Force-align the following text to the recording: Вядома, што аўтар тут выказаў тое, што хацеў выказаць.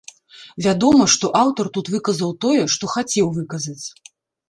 Вядома, 0.65 1.03
што 1.17 1.31
аўтар 1.43 1.71
тут 1.77 1.93
выказаў 1.99 2.35
тое, 2.49 2.61
што 2.79 2.93
хацеў 2.97 3.33
выказаць. 3.41 3.85